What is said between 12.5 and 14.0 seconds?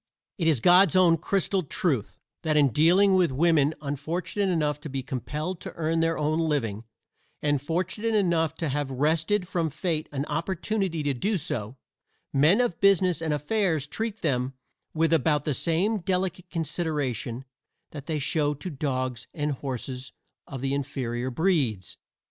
of business and affairs